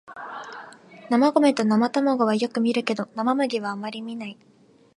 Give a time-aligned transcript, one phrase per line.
[1.11, 4.35] 生米と生卵はよく見るけど生麦はあまり見ない